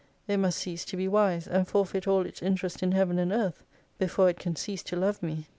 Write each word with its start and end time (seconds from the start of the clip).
It 0.27 0.37
must 0.37 0.57
cease 0.57 0.83
to 0.85 0.97
be 0.97 1.07
wise, 1.07 1.47
and 1.47 1.67
forfeit 1.67 2.07
all 2.07 2.25
its 2.25 2.41
interest 2.41 2.81
in 2.81 2.91
Heaven 2.93 3.19
and 3.19 3.31
Earth, 3.31 3.61
before 3.99 4.29
it 4.31 4.39
can 4.39 4.55
cease 4.55 4.81
to 4.85 4.95
love 4.95 5.21
me. 5.21 5.45